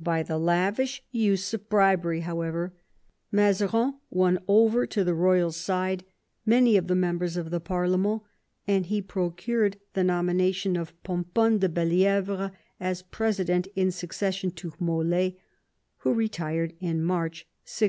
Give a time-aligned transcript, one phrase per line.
[0.00, 2.74] By the lavish use of bribery, however,
[3.30, 6.04] Mazarin won over to the royal side
[6.44, 8.22] many of the members of the parlemerU,
[8.66, 15.34] and he procured the nomination of Pomponne de Belli^vre as president in succession to Mole,
[15.98, 17.86] who retired in March 1653.